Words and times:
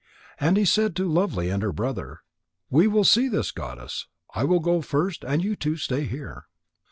And 0.39 0.57
he 0.57 0.65
said 0.65 0.95
to 0.95 1.07
Lovely 1.07 1.49
and 1.51 1.61
her 1.61 1.71
brother: 1.71 2.21
"We 2.71 2.87
will 2.87 3.03
see 3.03 3.27
this 3.27 3.51
goddess. 3.51 4.07
I 4.33 4.45
will 4.45 4.59
go 4.59 4.81
first 4.81 5.23
and 5.23 5.43
you 5.43 5.55
two 5.55 5.77
stay 5.77 6.05
here." 6.05 6.45